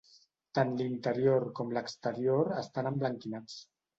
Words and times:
Tant 0.57 0.71
l'interior 0.79 1.43
com 1.59 1.75
l'exterior 1.77 2.51
estan 2.65 2.91
emblanquinats. 2.95 3.63